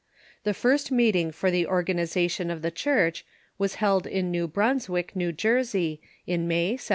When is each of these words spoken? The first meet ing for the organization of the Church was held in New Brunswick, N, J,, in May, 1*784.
The 0.45 0.55
first 0.55 0.91
meet 0.91 1.15
ing 1.15 1.31
for 1.31 1.51
the 1.51 1.67
organization 1.67 2.49
of 2.49 2.63
the 2.63 2.71
Church 2.71 3.23
was 3.59 3.75
held 3.75 4.07
in 4.07 4.31
New 4.31 4.47
Brunswick, 4.47 5.11
N, 5.15 5.31
J,, 5.37 5.99
in 6.25 6.47
May, 6.47 6.73
1*784. 6.73 6.89